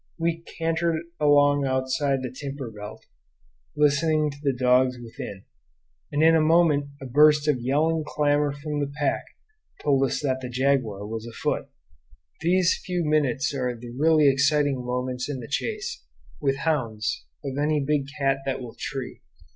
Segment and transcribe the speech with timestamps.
[0.17, 3.05] We cantered along outside the timber belt,
[3.75, 5.43] listening to the dogs within;
[6.11, 9.21] and in a moment a burst of yelling clamor from the pack
[9.83, 11.69] told that the jaguar was afoot.
[12.39, 16.03] These few minutes are the really exciting moments in the chase,
[16.39, 19.21] with hounds, of any big cat that will tree.